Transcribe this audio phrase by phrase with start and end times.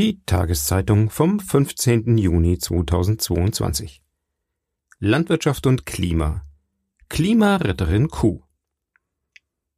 [0.00, 2.16] Die Tageszeitung vom 15.
[2.16, 4.00] Juni 2022.
[4.98, 6.40] Landwirtschaft und Klima.
[7.10, 8.40] Klimaretterin Kuh.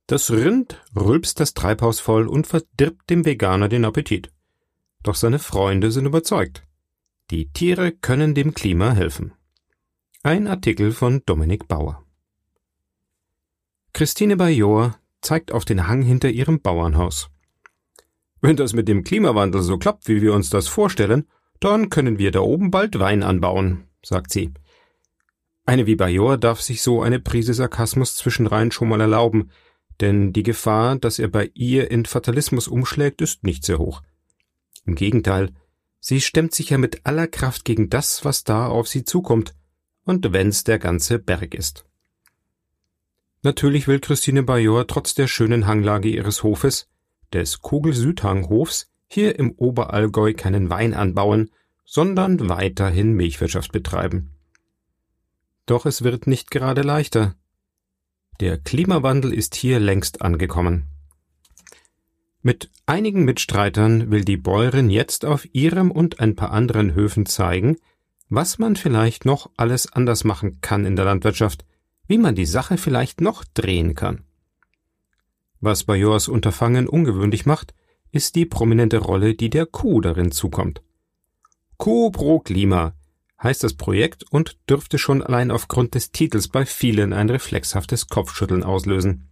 [0.07, 4.33] Das Rind rülpst das Treibhaus voll und verdirbt dem Veganer den Appetit.
[5.03, 6.63] Doch seine Freunde sind überzeugt.
[7.33, 9.33] Die Tiere können dem Klima helfen.
[10.23, 12.07] Ein Artikel von Dominik Bauer.
[13.93, 17.32] Christine Bajor zeigt auf den Hang hinter ihrem Bauernhaus.
[18.43, 21.29] Wenn das mit dem Klimawandel so klappt, wie wir uns das vorstellen,
[21.61, 24.51] dann können wir da oben bald Wein anbauen, sagt sie.
[25.65, 29.51] Eine wie Bajor darf sich so eine Prise Sarkasmus zwischenrein schon mal erlauben,
[30.01, 34.03] denn die Gefahr, dass er bei ihr in Fatalismus umschlägt, ist nicht sehr hoch.
[34.85, 35.53] Im Gegenteil,
[36.01, 39.55] sie stemmt sich ja mit aller Kraft gegen das, was da auf sie zukommt,
[40.05, 41.85] und wenn's der ganze Berg ist.
[43.43, 46.89] Natürlich will Christine Bajor trotz der schönen Hanglage ihres Hofes
[47.33, 51.51] des Kugel-Südhanghofs hier im Oberallgäu keinen Wein anbauen,
[51.85, 54.33] sondern weiterhin Milchwirtschaft betreiben.
[55.67, 57.35] Doch es wird nicht gerade leichter.
[58.41, 60.87] Der Klimawandel ist hier längst angekommen.
[62.41, 67.77] Mit einigen Mitstreitern will die Bäuerin jetzt auf ihrem und ein paar anderen Höfen zeigen,
[68.29, 71.65] was man vielleicht noch alles anders machen kann in der Landwirtschaft,
[72.09, 74.25] wie man die Sache vielleicht noch drehen kann.
[75.65, 77.73] Was Bajors Unterfangen ungewöhnlich macht,
[78.11, 80.83] ist die prominente Rolle, die der Kuh darin zukommt.
[81.77, 82.95] Kuh pro Klima
[83.41, 88.65] heißt das Projekt und dürfte schon allein aufgrund des Titels bei vielen ein reflexhaftes Kopfschütteln
[88.65, 89.29] auslösen.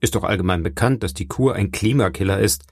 [0.00, 2.64] Ist doch allgemein bekannt, dass die Kuh ein Klimakiller ist.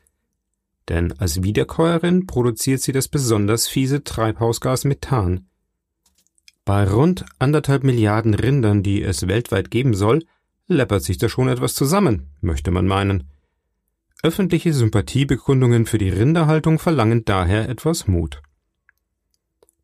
[0.89, 5.47] Denn als Wiederkäuerin produziert sie das besonders fiese Treibhausgas Methan.
[6.65, 10.25] Bei rund anderthalb Milliarden Rindern, die es weltweit geben soll,
[10.69, 13.25] läppert sich da schon etwas zusammen, möchte man meinen.
[14.23, 18.43] Öffentliche Sympathiebekundungen für die Rinderhaltung verlangen daher etwas Mut.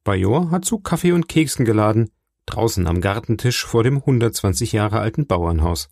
[0.03, 2.11] Bajor hat zu Kaffee und Keksen geladen,
[2.47, 5.89] draußen am Gartentisch vor dem 120 Jahre alten Bauernhaus.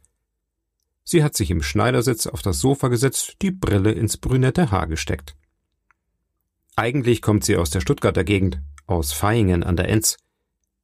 [1.04, 5.34] Sie hat sich im Schneidersitz auf das Sofa gesetzt, die Brille ins brünette Haar gesteckt.
[6.76, 10.16] Eigentlich kommt sie aus der Stuttgarter Gegend, aus Vaihingen an der Enz.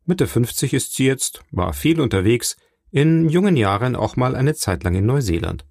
[0.05, 2.57] Mitte 50 ist sie jetzt, war viel unterwegs,
[2.91, 5.65] in jungen Jahren auch mal eine Zeit lang in Neuseeland.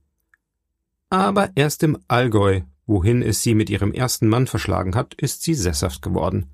[1.09, 5.53] Aber erst im Allgäu, wohin es sie mit ihrem ersten Mann verschlagen hat, ist sie
[5.53, 6.51] sesshaft geworden.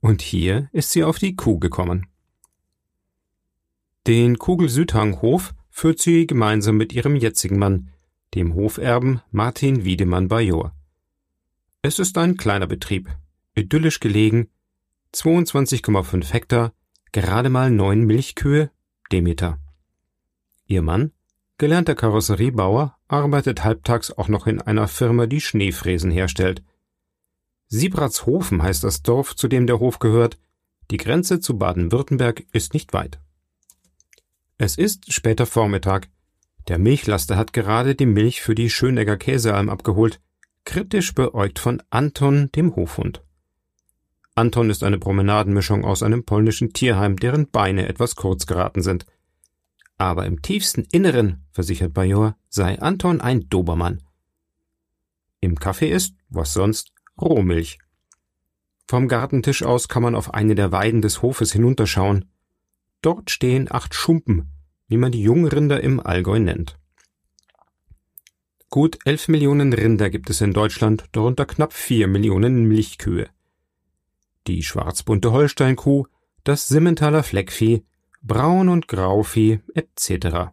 [0.00, 2.06] Und hier ist sie auf die Kuh gekommen.
[4.06, 7.90] Den Kugel-Südhang-Hof führt sie gemeinsam mit ihrem jetzigen Mann,
[8.34, 10.72] dem Hoferben Martin Wiedemann Bajor.
[11.82, 13.08] Es ist ein kleiner Betrieb,
[13.54, 14.48] idyllisch gelegen,
[15.14, 16.72] 22,5 Hektar,
[17.12, 18.70] gerade mal neun Milchkühe,
[19.10, 19.58] Demeter.
[20.66, 21.12] Ihr Mann,
[21.58, 26.62] gelernter Karosseriebauer, arbeitet halbtags auch noch in einer Firma, die Schneefräsen herstellt.
[27.68, 30.38] Siebratshofen heißt das Dorf, zu dem der Hof gehört.
[30.90, 33.20] Die Grenze zu Baden-Württemberg ist nicht weit.
[34.58, 36.08] Es ist später Vormittag.
[36.68, 40.20] Der Milchlaster hat gerade die Milch für die Schönegger Käsealm abgeholt,
[40.64, 43.22] kritisch beäugt von Anton, dem Hofhund.
[44.34, 49.06] Anton ist eine Promenadenmischung aus einem polnischen Tierheim, deren Beine etwas kurz geraten sind.
[49.98, 54.02] Aber im tiefsten Inneren, versichert Bajor, sei Anton ein Dobermann.
[55.40, 57.78] Im Kaffee ist, was sonst, Rohmilch.
[58.88, 62.30] Vom Gartentisch aus kann man auf eine der Weiden des Hofes hinunterschauen.
[63.00, 64.52] Dort stehen acht Schumpen,
[64.88, 66.78] wie man die Jungrinder im Allgäu nennt.
[68.68, 73.28] Gut elf Millionen Rinder gibt es in Deutschland, darunter knapp vier Millionen Milchkühe.
[74.46, 76.06] Die schwarzbunte Holsteinkuh,
[76.44, 77.84] das Simmentaler Fleckvieh,
[78.26, 80.50] Braun- und Grauvieh etc.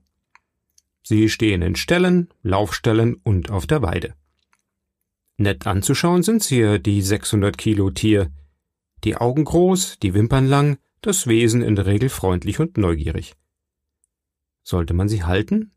[1.02, 4.14] Sie stehen in Ställen, Laufställen und auf der Weide.
[5.38, 8.32] Nett anzuschauen sind sie, die 600 Kilo Tier.
[9.04, 13.34] Die Augen groß, die Wimpern lang, das Wesen in der Regel freundlich und neugierig.
[14.62, 15.72] Sollte man sie halten?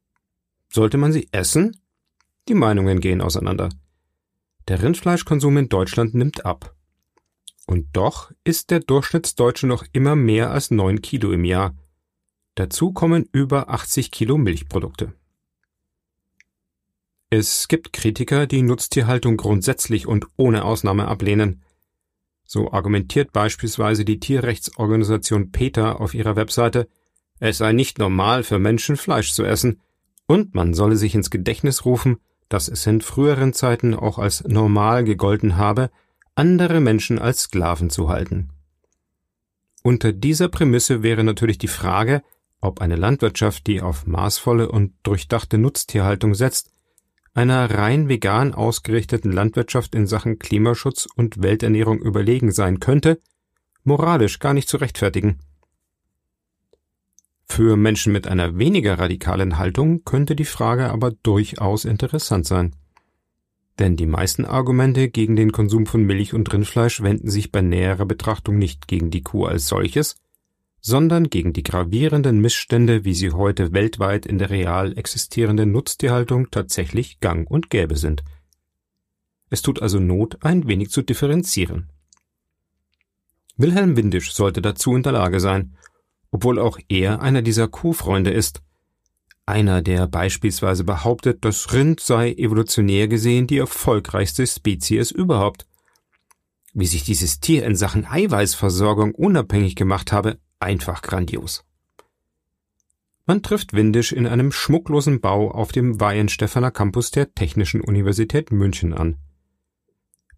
[0.69, 1.81] Sollte man sie essen?
[2.49, 3.71] Die Meinungen gehen auseinander.
[4.69, 6.77] Der Rindfleischkonsum in Deutschland nimmt ab.
[7.67, 11.75] Und doch isst der Durchschnittsdeutsche noch immer mehr als neun Kilo im Jahr,
[12.57, 15.13] Dazu kommen über 80 Kilo Milchprodukte.
[17.29, 21.63] Es gibt Kritiker, die Nutztierhaltung grundsätzlich und ohne Ausnahme ablehnen.
[22.47, 26.89] So argumentiert beispielsweise die Tierrechtsorganisation PETA auf ihrer Webseite,
[27.41, 29.83] es sei nicht normal für Menschen Fleisch zu essen,
[30.27, 32.17] und man solle sich ins Gedächtnis rufen,
[32.49, 35.91] dass es in früheren Zeiten auch als normal gegolten habe,
[36.35, 38.49] andere Menschen als Sklaven zu halten.
[39.83, 42.23] Unter dieser Prämisse wäre natürlich die Frage,
[42.61, 46.71] ob eine Landwirtschaft, die auf maßvolle und durchdachte Nutztierhaltung setzt,
[47.35, 53.21] einer rein vegan ausgerichteten Landwirtschaft in Sachen Klimaschutz und Welternährung überlegen sein könnte,
[53.85, 55.39] moralisch gar nicht zu rechtfertigen.
[57.45, 62.75] Für Menschen mit einer weniger radikalen Haltung könnte die Frage aber durchaus interessant sein.
[63.79, 68.07] Denn die meisten Argumente gegen den Konsum von Milch und Rindfleisch wenden sich bei näherer
[68.07, 70.17] Betrachtung nicht gegen die Kuh als solches,
[70.87, 77.19] sondern gegen die gravierenden Missstände, wie sie heute weltweit in der real existierenden Nutztierhaltung tatsächlich
[77.19, 78.23] gang und gäbe sind.
[79.51, 81.91] Es tut also Not, ein wenig zu differenzieren.
[83.57, 85.77] Wilhelm Windisch sollte dazu in der Lage sein,
[86.31, 88.63] obwohl auch er einer dieser Kuhfreunde ist.
[89.45, 95.67] Einer, der beispielsweise behauptet, das Rind sei evolutionär gesehen die erfolgreichste Spezies überhaupt.
[96.75, 101.65] Wie sich dieses Tier in Sachen Eiweißversorgung unabhängig gemacht habe, einfach grandios.
[103.27, 108.95] Man trifft Windisch in einem schmucklosen Bau auf dem Weihenstephaner Campus der Technischen Universität München
[108.95, 109.17] an.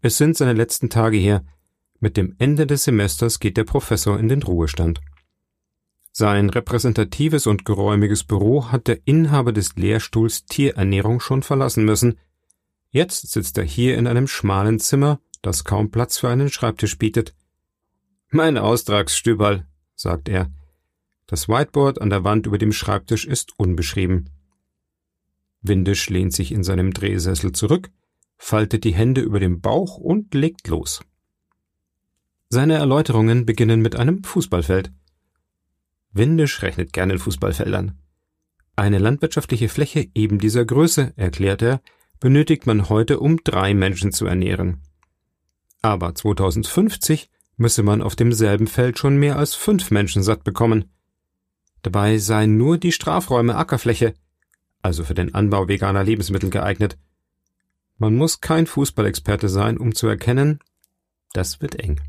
[0.01, 1.45] Es sind seine letzten Tage hier.
[1.99, 5.01] Mit dem Ende des Semesters geht der Professor in den Ruhestand.
[6.11, 12.17] Sein repräsentatives und geräumiges Büro hat der Inhaber des Lehrstuhls Tierernährung schon verlassen müssen.
[12.89, 17.35] Jetzt sitzt er hier in einem schmalen Zimmer, das kaum Platz für einen Schreibtisch bietet.
[18.31, 19.67] Mein Austragsstüberl,
[19.99, 20.49] sagt er.
[21.27, 24.29] Das Whiteboard an der Wand über dem Schreibtisch ist unbeschrieben.
[25.61, 27.91] Windisch lehnt sich in seinem Drehsessel zurück,
[28.37, 31.01] faltet die Hände über dem Bauch und legt los.
[32.47, 34.91] Seine Erläuterungen beginnen mit einem Fußballfeld.
[36.13, 37.99] Windisch rechnet gerne in Fußballfeldern.
[38.75, 41.81] Eine landwirtschaftliche Fläche eben dieser Größe, erklärt er,
[42.19, 44.81] benötigt man heute, um drei Menschen zu ernähren.
[45.81, 47.29] Aber 2050
[47.59, 50.85] müsse man auf demselben Feld schon mehr als fünf Menschen satt bekommen.
[51.81, 54.13] Dabei seien nur die Strafräume Ackerfläche,
[54.81, 56.97] also für den Anbau veganer Lebensmittel geeignet.
[57.97, 60.59] Man muss kein Fußballexperte sein, um zu erkennen,
[61.33, 62.01] das wird eng.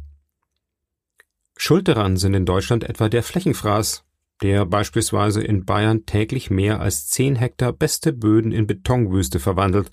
[1.57, 4.05] Schuld daran sind in Deutschland etwa der Flächenfraß,
[4.43, 9.91] der beispielsweise in Bayern täglich mehr als zehn Hektar beste Böden in Betonwüste verwandelt.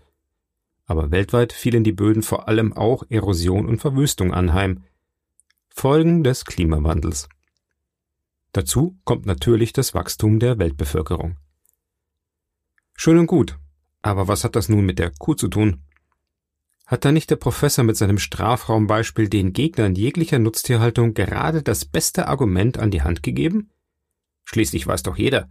[0.85, 4.83] Aber weltweit fielen die Böden vor allem auch Erosion und Verwüstung anheim,
[5.79, 7.29] Folgen des Klimawandels.
[8.51, 11.37] Dazu kommt natürlich das Wachstum der Weltbevölkerung.
[12.95, 13.59] Schön und gut,
[14.01, 15.83] aber was hat das nun mit der Kuh zu tun?
[16.87, 22.27] Hat da nicht der Professor mit seinem Strafraumbeispiel den Gegnern jeglicher Nutztierhaltung gerade das beste
[22.27, 23.69] Argument an die Hand gegeben?
[24.45, 25.47] Schließlich weiß doch jeder,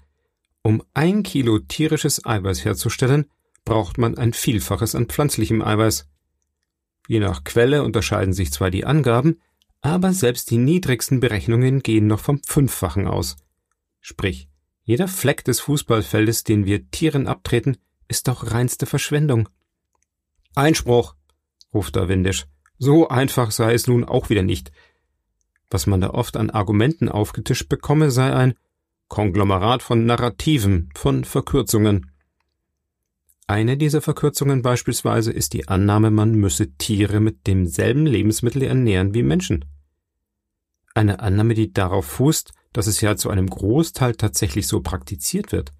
[0.62, 3.30] um ein Kilo tierisches Eiweiß herzustellen,
[3.64, 6.08] braucht man ein Vielfaches an pflanzlichem Eiweiß.
[7.06, 9.40] Je nach Quelle unterscheiden sich zwar die Angaben,
[9.86, 13.36] aber selbst die niedrigsten Berechnungen gehen noch vom Fünffachen aus.
[14.00, 14.48] Sprich,
[14.82, 17.76] jeder Fleck des Fußballfeldes, den wir Tieren abtreten,
[18.08, 19.48] ist doch reinste Verschwendung.
[20.54, 21.14] Einspruch,
[21.72, 22.46] ruft da windisch.
[22.78, 24.72] So einfach sei es nun auch wieder nicht.
[25.70, 28.54] Was man da oft an Argumenten aufgetischt bekomme, sei ein
[29.08, 32.10] Konglomerat von Narrativen, von Verkürzungen.
[33.46, 39.22] Eine dieser Verkürzungen beispielsweise ist die Annahme, man müsse Tiere mit demselben Lebensmittel ernähren wie
[39.22, 39.64] Menschen.
[40.96, 45.72] Eine Annahme, die darauf fußt, dass es ja zu einem Großteil tatsächlich so praktiziert wird.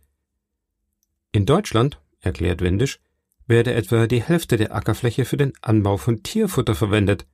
[1.32, 3.00] In Deutschland, erklärt Windisch,
[3.46, 7.26] werde etwa die Hälfte der Ackerfläche für den Anbau von Tierfutter verwendet.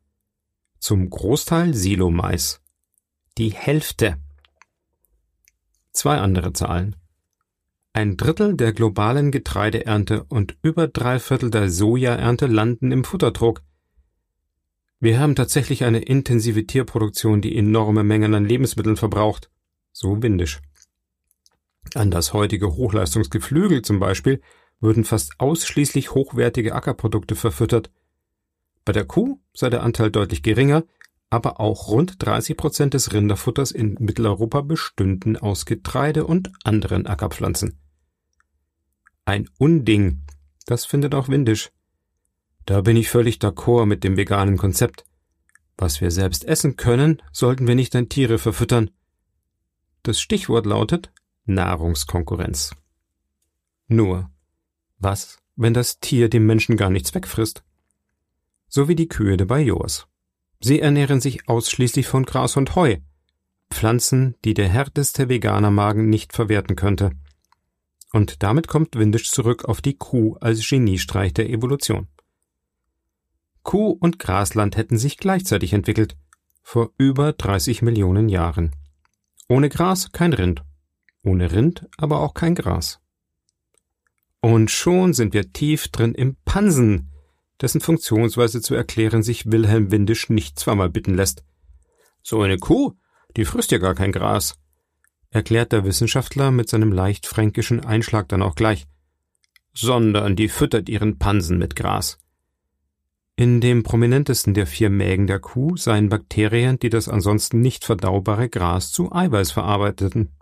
[0.79, 2.61] Zum Großteil Silomais.
[3.37, 4.17] Die Hälfte.
[5.91, 6.95] Zwei andere Zahlen.
[7.93, 13.65] Ein Drittel der globalen Getreideernte und über drei Viertel der Sojaernte landen im Futterdruck.
[15.03, 19.51] Wir haben tatsächlich eine intensive Tierproduktion, die enorme Mengen an Lebensmitteln verbraucht.
[19.91, 20.61] So windisch.
[21.95, 24.41] An das heutige Hochleistungsgeflügel zum Beispiel
[24.79, 27.91] würden fast ausschließlich hochwertige Ackerprodukte verfüttert.
[28.85, 30.85] Bei der Kuh sei der Anteil deutlich geringer,
[31.31, 37.81] aber auch rund 30 Prozent des Rinderfutters in Mitteleuropa bestünden aus Getreide und anderen Ackerpflanzen.
[39.25, 40.23] Ein Unding.
[40.67, 41.73] Das findet auch Windisch.
[42.67, 45.05] Da bin ich völlig d'accord mit dem veganen Konzept.
[45.77, 48.91] Was wir selbst essen können, sollten wir nicht an Tiere verfüttern.
[50.03, 51.13] Das Stichwort lautet
[51.45, 52.75] Nahrungskonkurrenz.
[53.89, 54.31] Nur,
[54.99, 57.65] was, wenn das Tier dem Menschen gar nichts wegfrisst?
[58.69, 60.07] So wie die Kühe bei Joas.
[60.61, 62.99] Sie ernähren sich ausschließlich von Gras und Heu,
[63.71, 67.11] Pflanzen, die der härteste Veganermagen nicht verwerten könnte.
[68.13, 72.09] Und damit kommt Windisch zurück auf die Kuh als Geniestreich der Evolution.
[73.63, 76.17] Kuh und Grasland hätten sich gleichzeitig entwickelt,
[76.63, 78.73] vor über 30 Millionen Jahren.
[79.49, 80.63] Ohne Gras kein Rind,
[81.23, 83.01] ohne Rind aber auch kein Gras.
[84.41, 87.13] Und schon sind wir tief drin im Pansen,
[87.61, 91.45] dessen Funktionsweise zu erklären sich Wilhelm Windisch nicht zweimal bitten lässt.
[92.23, 92.95] So eine Kuh,
[93.37, 94.59] die frisst ja gar kein Gras,
[95.31, 98.87] erklärt der Wissenschaftler mit seinem leicht fränkischen Einschlag dann auch gleich,
[99.73, 102.19] sondern die füttert ihren Pansen mit Gras.
[103.37, 108.49] In dem prominentesten der vier Mägen der Kuh seien Bakterien, die das ansonsten nicht verdaubare
[108.49, 110.33] Gras zu Eiweiß verarbeiteten.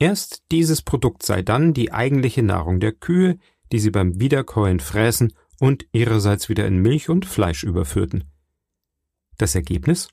[0.00, 3.38] Erst dieses Produkt sei dann die eigentliche Nahrung der Kühe,
[3.72, 8.24] die sie beim Wiederkäuen fräßen und ihrerseits wieder in Milch und Fleisch überführten.
[9.36, 10.08] Das Ergebnis?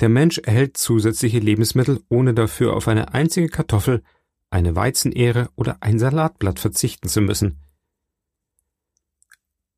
[0.00, 4.02] Der Mensch erhält zusätzliche Lebensmittel, ohne dafür auf eine einzige Kartoffel,
[4.50, 7.63] eine Weizenehre oder ein Salatblatt verzichten zu müssen.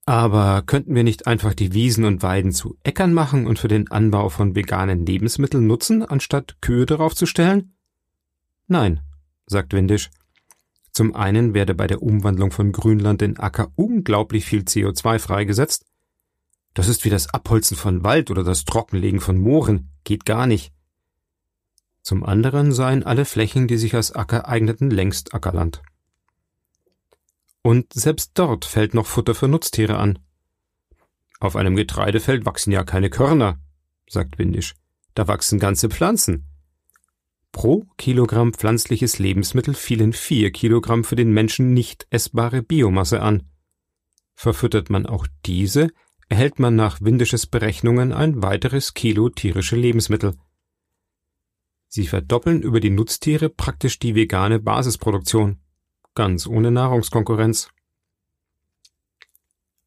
[0.08, 3.90] Aber könnten wir nicht einfach die Wiesen und Weiden zu Äckern machen und für den
[3.90, 7.74] Anbau von veganen Lebensmitteln nutzen, anstatt Kühe darauf zu stellen?
[8.68, 9.00] Nein,
[9.46, 10.10] sagt Windisch.
[10.92, 15.84] Zum einen werde bei der Umwandlung von Grünland in Acker unglaublich viel CO2 freigesetzt.
[16.72, 20.72] Das ist wie das Abholzen von Wald oder das Trockenlegen von Mooren, geht gar nicht.
[22.02, 25.82] Zum anderen seien alle Flächen, die sich als Acker eigneten, längst Ackerland.
[27.66, 30.20] Und selbst dort fällt noch Futter für Nutztiere an.
[31.40, 33.58] Auf einem Getreidefeld wachsen ja keine Körner,
[34.08, 34.76] sagt Windisch.
[35.14, 36.46] Da wachsen ganze Pflanzen.
[37.50, 43.50] Pro Kilogramm pflanzliches Lebensmittel fielen vier Kilogramm für den Menschen nicht essbare Biomasse an.
[44.36, 45.88] Verfüttert man auch diese,
[46.28, 50.36] erhält man nach Windisches Berechnungen ein weiteres Kilo tierische Lebensmittel.
[51.88, 55.58] Sie verdoppeln über die Nutztiere praktisch die vegane Basisproduktion,
[56.16, 57.70] ganz ohne Nahrungskonkurrenz.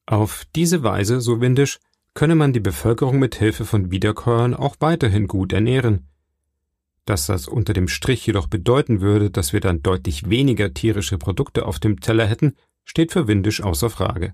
[0.06, 1.80] Auf diese Weise, so Windisch,
[2.14, 6.08] könne man die Bevölkerung mit Hilfe von Wiederkäuern auch weiterhin gut ernähren.
[7.06, 11.66] Dass das unter dem Strich jedoch bedeuten würde, dass wir dann deutlich weniger tierische Produkte
[11.66, 12.56] auf dem Teller hätten,
[12.86, 14.34] steht für Windisch außer Frage.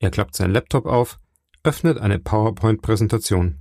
[0.00, 1.20] Er klappt sein Laptop auf,
[1.62, 3.59] öffnet eine PowerPoint-Präsentation.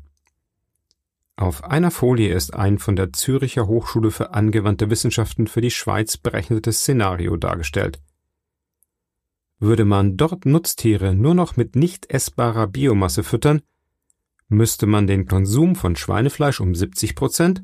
[1.39, 6.17] Auf einer Folie ist ein von der Züricher Hochschule für angewandte Wissenschaften für die Schweiz
[6.17, 8.01] berechnetes Szenario dargestellt.
[9.57, 13.61] Würde man dort Nutztiere nur noch mit nicht essbarer Biomasse füttern,
[14.49, 17.63] müsste man den Konsum von Schweinefleisch um 70 Prozent,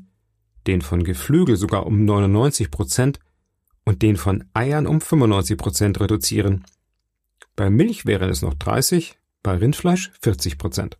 [0.66, 3.20] den von Geflügel sogar um 99 Prozent
[3.84, 6.64] und den von Eiern um 95 Prozent reduzieren.
[7.56, 10.96] Bei Milch wären es noch 30, bei Rindfleisch 40 Prozent.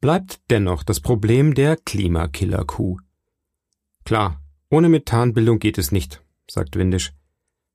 [0.00, 2.98] Bleibt dennoch das Problem der Klimakiller-Kuh.
[4.04, 4.40] Klar,
[4.70, 7.12] ohne Methanbildung geht es nicht, sagt Windisch.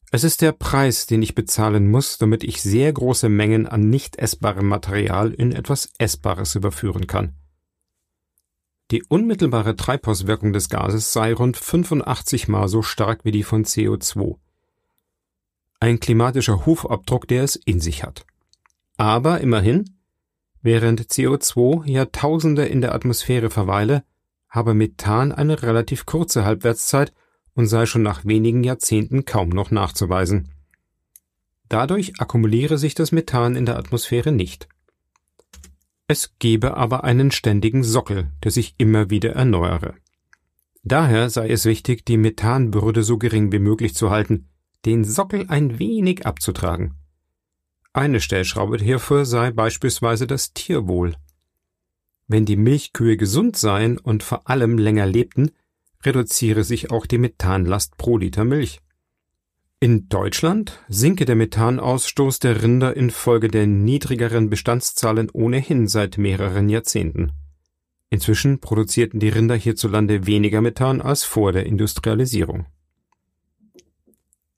[0.09, 4.17] Es ist der Preis, den ich bezahlen muss, damit ich sehr große Mengen an nicht
[4.17, 7.33] essbarem Material in etwas Essbares überführen kann.
[8.91, 14.37] Die unmittelbare Treibhauswirkung des Gases sei rund 85 mal so stark wie die von CO2.
[15.79, 18.25] Ein klimatischer Hufabdruck, der es in sich hat.
[18.95, 19.97] Aber immerhin,
[20.63, 24.03] während CO2 Jahrtausende in der Atmosphäre verweile,
[24.49, 27.13] habe Methan eine relativ kurze Halbwertszeit
[27.53, 30.49] und sei schon nach wenigen Jahrzehnten kaum noch nachzuweisen.
[31.69, 34.67] Dadurch akkumuliere sich das Methan in der Atmosphäre nicht.
[36.07, 39.95] Es gebe aber einen ständigen Sockel, der sich immer wieder erneuere.
[40.83, 44.49] Daher sei es wichtig, die Methanbürde so gering wie möglich zu halten,
[44.85, 46.95] den Sockel ein wenig abzutragen.
[47.93, 51.15] Eine Stellschraube hierfür sei beispielsweise das Tierwohl.
[52.27, 55.51] Wenn die Milchkühe gesund seien und vor allem länger lebten,
[56.03, 58.79] reduziere sich auch die Methanlast pro Liter Milch.
[59.79, 67.33] In Deutschland sinke der Methanausstoß der Rinder infolge der niedrigeren Bestandszahlen ohnehin seit mehreren Jahrzehnten.
[68.09, 72.65] Inzwischen produzierten die Rinder hierzulande weniger Methan als vor der Industrialisierung.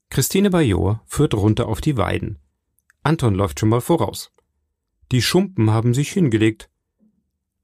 [0.08, 2.38] Christine Bajor führt runter auf die Weiden.
[3.06, 4.32] Anton läuft schon mal voraus.
[5.12, 6.68] Die Schumpen haben sich hingelegt.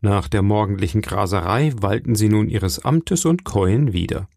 [0.00, 4.28] Nach der morgendlichen Graserei walten sie nun ihres Amtes und käuen wieder.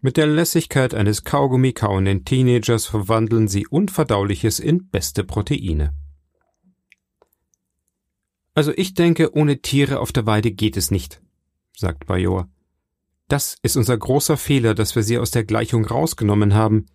[0.00, 5.94] Mit der Lässigkeit eines Kaugummi kauenden Teenagers verwandeln sie Unverdauliches in beste Proteine.
[8.54, 11.22] Also ich denke, ohne Tiere auf der Weide geht es nicht,
[11.76, 12.48] sagt Bajor.
[13.28, 16.86] Das ist unser großer Fehler, dass wir sie aus der Gleichung rausgenommen haben,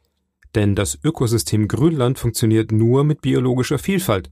[0.55, 4.31] denn das Ökosystem Grünland funktioniert nur mit biologischer Vielfalt,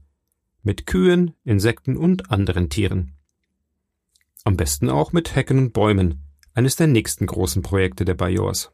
[0.62, 3.16] mit Kühen, Insekten und anderen Tieren.
[4.44, 6.22] Am besten auch mit Hecken und Bäumen,
[6.54, 8.72] eines der nächsten großen Projekte der Bajors.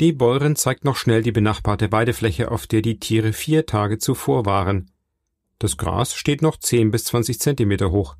[0.00, 4.44] Die Bäuerin zeigt noch schnell die benachbarte Weidefläche, auf der die Tiere vier Tage zuvor
[4.44, 4.90] waren.
[5.60, 8.16] Das Gras steht noch zehn bis zwanzig Zentimeter hoch.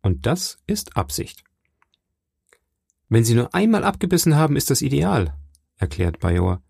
[0.00, 1.42] Und das ist Absicht.
[3.08, 5.36] Wenn sie nur einmal abgebissen haben, ist das ideal.
[5.78, 6.62] Erklärt Bajor.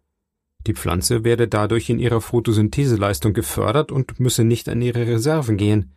[0.67, 5.95] Die Pflanze werde dadurch in ihrer Photosyntheseleistung gefördert und müsse nicht an ihre Reserven gehen.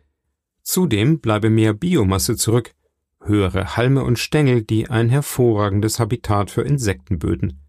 [0.62, 2.74] Zudem bleibe mehr Biomasse zurück,
[3.20, 7.60] höhere Halme und Stängel, die ein hervorragendes Habitat für Insekten böten.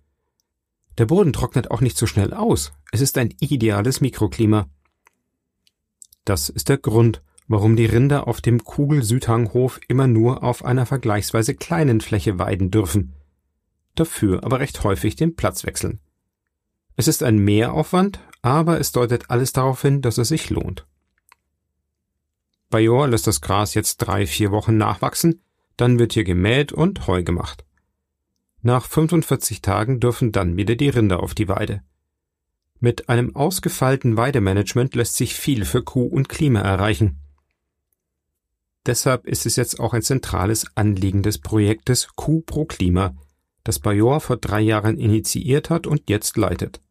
[0.97, 2.71] Der Boden trocknet auch nicht so schnell aus.
[2.91, 4.67] Es ist ein ideales Mikroklima.
[6.23, 11.55] Das ist der Grund, warum die Rinder auf dem Kugel-Südhanghof immer nur auf einer vergleichsweise
[11.55, 13.13] kleinen Fläche weiden dürfen,
[13.95, 15.99] dafür aber recht häufig den Platz wechseln.
[16.95, 20.85] Es ist ein Mehraufwand, aber es deutet alles darauf hin, dass es sich lohnt.
[22.69, 25.41] Bajor lässt das Gras jetzt drei, vier Wochen nachwachsen,
[25.77, 27.65] dann wird hier gemäht und Heu gemacht.
[28.61, 31.83] Nach 45 Tagen dürfen dann wieder die Rinder auf die Weide.
[32.79, 37.19] Mit einem ausgefeilten Weidemanagement lässt sich viel für Kuh und Klima erreichen.
[38.85, 43.15] Deshalb ist es jetzt auch ein zentrales Anliegen des Projektes Kuh pro Klima,
[43.63, 46.81] das Bajor vor drei Jahren initiiert hat und jetzt leitet.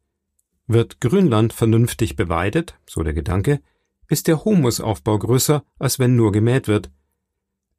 [0.66, 3.60] Wird Grünland vernünftig beweidet, so der Gedanke,
[4.08, 6.90] ist der Humusaufbau größer, als wenn nur gemäht wird.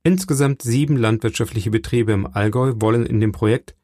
[0.03, 3.75] Insgesamt sieben landwirtschaftliche Betriebe im Allgäu wollen in dem Projekt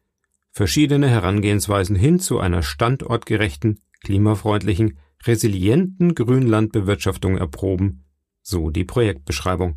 [0.51, 8.04] verschiedene Herangehensweisen hin zu einer standortgerechten, klimafreundlichen, resilienten Grünlandbewirtschaftung erproben,
[8.42, 9.75] so die Projektbeschreibung.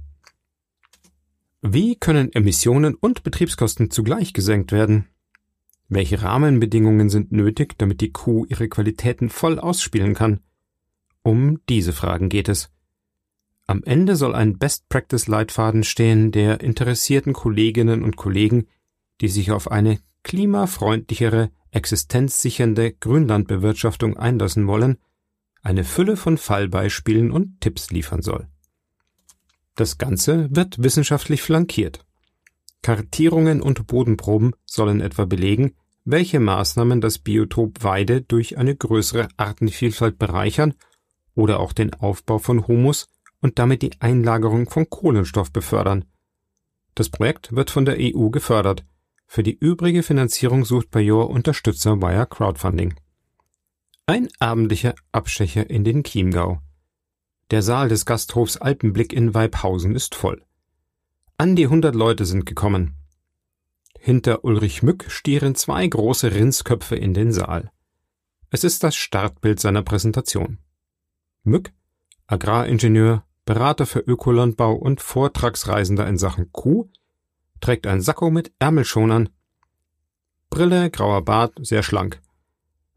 [1.60, 5.08] Wie können Emissionen und Betriebskosten zugleich gesenkt werden?
[5.94, 10.40] Welche Rahmenbedingungen sind nötig, damit die Kuh ihre Qualitäten voll ausspielen kann?
[11.22, 12.70] Um diese Fragen geht es.
[13.66, 18.68] Am Ende soll ein Best-Practice-Leitfaden stehen, der interessierten Kolleginnen und Kollegen,
[19.20, 24.96] die sich auf eine klimafreundlichere, existenzsichernde Grünlandbewirtschaftung einlassen wollen,
[25.60, 28.48] eine Fülle von Fallbeispielen und Tipps liefern soll.
[29.74, 32.06] Das Ganze wird wissenschaftlich flankiert.
[32.80, 40.18] Kartierungen und Bodenproben sollen etwa belegen, welche Maßnahmen das Biotop Weide durch eine größere Artenvielfalt
[40.18, 40.74] bereichern
[41.34, 43.08] oder auch den Aufbau von Humus
[43.40, 46.04] und damit die Einlagerung von Kohlenstoff befördern.
[46.94, 48.84] Das Projekt wird von der EU gefördert.
[49.26, 52.94] Für die übrige Finanzierung sucht Bajor Unterstützer via Crowdfunding.
[54.06, 56.60] Ein abendlicher Abstecher in den Chiemgau.
[57.50, 60.42] Der Saal des Gasthofs Alpenblick in Weibhausen ist voll.
[61.38, 62.96] An die hundert Leute sind gekommen.
[63.98, 67.70] Hinter Ulrich Mück stieren zwei große Rindsköpfe in den Saal.
[68.50, 70.58] Es ist das Startbild seiner Präsentation.
[71.44, 71.72] Mück,
[72.26, 76.88] Agraringenieur, Berater für Ökolandbau und Vortragsreisender in Sachen Kuh,
[77.60, 79.28] trägt ein Sakko mit Ärmelschonern.
[80.50, 82.20] Brille, grauer Bart, sehr schlank.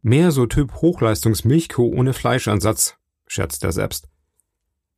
[0.01, 4.07] Mehr so Typ Hochleistungsmilchkuh ohne Fleischansatz, scherzt er selbst.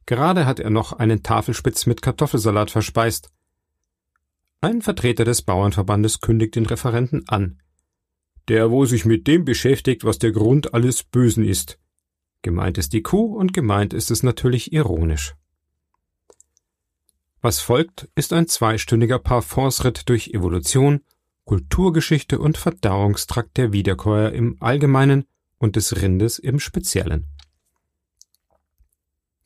[0.06, 3.30] Gerade hat er noch einen Tafelspitz mit Kartoffelsalat verspeist.
[4.60, 7.62] Ein Vertreter des Bauernverbandes kündigt den Referenten an.
[8.48, 11.78] Der, wo sich mit dem beschäftigt, was der Grund alles Bösen ist.
[12.42, 15.36] Gemeint ist die Kuh und gemeint ist es natürlich ironisch.
[17.42, 21.02] Was folgt, ist ein zweistündiger Parfumsritt durch Evolution,
[21.46, 25.26] Kulturgeschichte und Verdauungstrakt der Wiederkäuer im Allgemeinen
[25.60, 27.28] und des Rindes im Speziellen.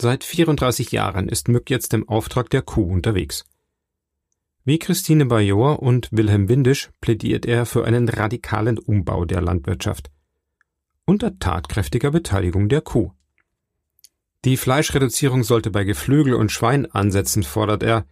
[0.02, 3.43] Seit 34 Jahren ist Mück jetzt im Auftrag der Kuh unterwegs.
[4.63, 10.12] Wie Christine Bajor und Wilhelm Windisch plädiert er für einen radikalen Umbau der Landwirtschaft.
[11.06, 13.12] Unter tatkräftiger Beteiligung der Kuh.
[14.45, 18.06] Die Fleischreduzierung sollte bei Geflügel und Schwein ansetzen, fordert er,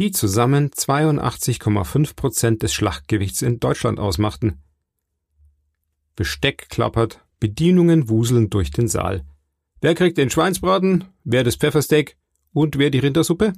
[0.00, 4.62] die zusammen 82,5 Prozent des Schlachtgewichts in Deutschland ausmachten.
[6.16, 9.24] Besteck klappert, Bedienungen wuseln durch den Saal.
[9.80, 11.04] Wer kriegt den Schweinsbraten?
[11.22, 12.16] Wer das Pfeffersteak?
[12.52, 13.52] Und wer die Rindersuppe?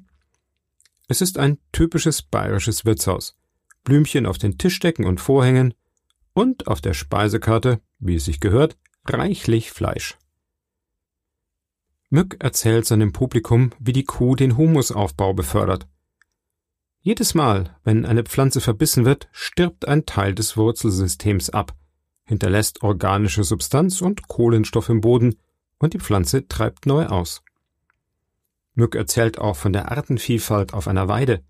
[1.08, 3.36] Es ist ein typisches bayerisches Wirtshaus.
[3.84, 5.74] Blümchen auf den Tischdecken und Vorhängen
[6.32, 10.18] und auf der Speisekarte, wie es sich gehört, reichlich Fleisch.
[12.10, 15.86] Mück erzählt seinem Publikum, wie die Kuh den Humusaufbau befördert.
[17.00, 21.76] Jedes Mal, wenn eine Pflanze verbissen wird, stirbt ein Teil des Wurzelsystems ab,
[22.24, 25.36] hinterlässt organische Substanz und Kohlenstoff im Boden
[25.78, 27.42] und die Pflanze treibt neu aus.
[28.76, 31.42] Mück erzählt auch von der Artenvielfalt auf einer Weide.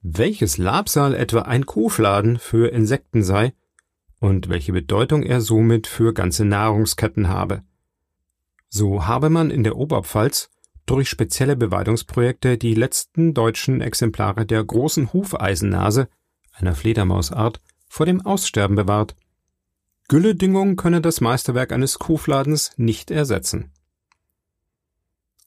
[0.00, 3.52] Welches Labsal etwa ein Kuhfladen für Insekten sei
[4.20, 7.62] und welche Bedeutung er somit für ganze Nahrungsketten habe.
[8.68, 10.50] So habe man in der Oberpfalz
[10.86, 16.08] durch spezielle Beweidungsprojekte die letzten deutschen Exemplare der großen Hufeisennase,
[16.52, 19.16] einer Fledermausart, vor dem Aussterben bewahrt.
[20.08, 23.73] Gülledüngung könne das Meisterwerk eines Kuhfladens nicht ersetzen.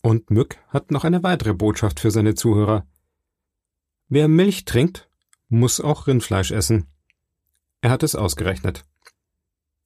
[0.07, 2.87] Und Mück hat noch eine weitere Botschaft für seine Zuhörer.
[4.07, 5.09] Wer Milch trinkt,
[5.49, 6.87] muss auch Rindfleisch essen.
[7.81, 8.85] Er hat es ausgerechnet.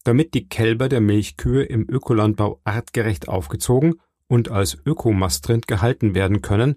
[0.04, 3.96] Damit die Kälber der Milchkühe im Ökolandbau artgerecht aufgezogen
[4.28, 6.76] und als Ökomast-Rind gehalten werden können,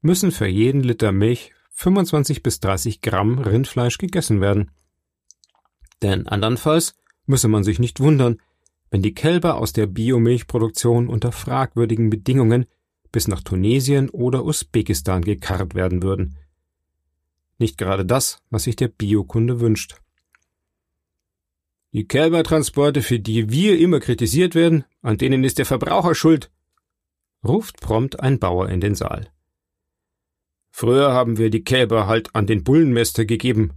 [0.00, 4.70] müssen für jeden Liter Milch 25 bis 30 Gramm Rindfleisch gegessen werden.
[6.00, 6.94] Denn andernfalls
[7.26, 8.40] müsse man sich nicht wundern,
[8.90, 12.66] wenn die Kälber aus der Biomilchproduktion unter fragwürdigen Bedingungen
[13.12, 16.36] bis nach Tunesien oder Usbekistan gekarrt werden würden.
[17.58, 19.96] Nicht gerade das, was sich der Biokunde wünscht.
[21.92, 26.50] Die Kälbertransporte, für die wir immer kritisiert werden, an denen ist der Verbraucher schuld,
[27.44, 29.30] ruft prompt ein Bauer in den Saal.
[30.70, 33.72] Früher haben wir die Kälber halt an den Bullenmäster gegeben,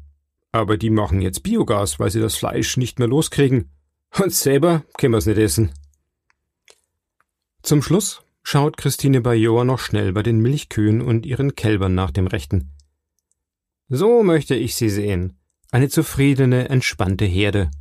[0.51, 3.71] aber die machen jetzt Biogas, weil sie das Fleisch nicht mehr loskriegen.
[4.17, 5.71] Und selber können wir's nicht essen.
[7.63, 12.27] Zum Schluss schaut Christine Bajor noch schnell bei den Milchkühen und ihren Kälbern nach dem
[12.27, 12.71] Rechten.
[13.87, 15.37] So möchte ich sie sehen.
[15.71, 17.71] Eine zufriedene, entspannte Herde,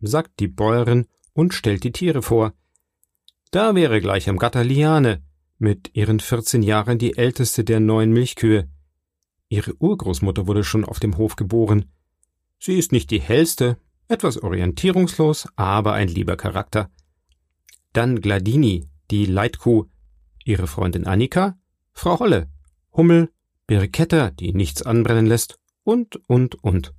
[0.00, 2.54] sagt die Bäuerin und stellt die Tiere vor.
[3.50, 5.22] Da wäre gleich am Gatter Liane,
[5.58, 8.68] mit ihren 14 Jahren die älteste der neun Milchkühe.
[9.48, 11.92] Ihre Urgroßmutter wurde schon auf dem Hof geboren.
[12.58, 13.76] Sie ist nicht die hellste,
[14.08, 16.90] etwas orientierungslos, aber ein lieber Charakter.
[17.92, 19.86] Dann Gladini, die Leitkuh,
[20.44, 21.58] ihre Freundin Annika,
[21.92, 22.50] Frau Holle,
[22.92, 23.30] Hummel,
[23.66, 26.94] Birketta, die nichts anbrennen lässt, und, und, und.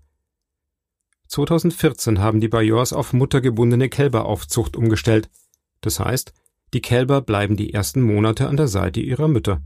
[1.27, 5.29] 2014 haben die Bajors auf muttergebundene Kälberaufzucht umgestellt.
[5.81, 6.33] Das heißt,
[6.73, 9.61] die Kälber bleiben die ersten Monate an der Seite ihrer Mütter.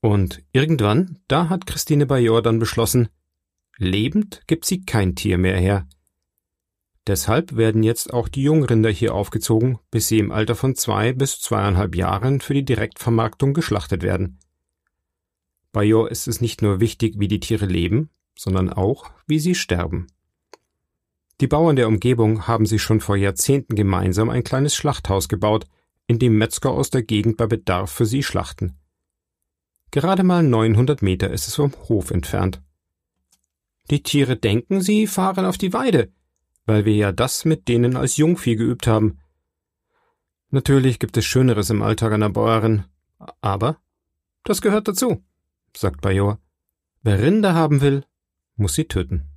[0.00, 3.08] Und irgendwann, da hat Christine Bajor dann beschlossen,
[3.80, 5.88] lebend gibt sie kein Tier mehr her.
[7.06, 11.40] Deshalb werden jetzt auch die Jungrinder hier aufgezogen, bis sie im Alter von zwei bis
[11.40, 14.38] zweieinhalb Jahren für die Direktvermarktung geschlachtet werden.
[15.72, 19.54] Bei Jo ist es nicht nur wichtig, wie die Tiere leben, sondern auch, wie sie
[19.54, 20.08] sterben.
[21.40, 25.66] Die Bauern der Umgebung haben sich schon vor Jahrzehnten gemeinsam ein kleines Schlachthaus gebaut,
[26.06, 28.76] in dem Metzger aus der Gegend bei Bedarf für sie schlachten.
[29.90, 32.60] Gerade mal 900 Meter ist es vom Hof entfernt.
[33.90, 36.12] Die Tiere denken, sie fahren auf die Weide,
[36.64, 39.18] weil wir ja das mit denen als Jungvieh geübt haben.
[40.50, 42.84] Natürlich gibt es Schöneres im Alltag einer Bäuerin,
[43.40, 43.78] aber
[44.44, 45.22] das gehört dazu,
[45.76, 46.38] sagt Bajor.
[47.02, 48.04] Wer Rinder haben will,
[48.56, 49.29] muss sie töten.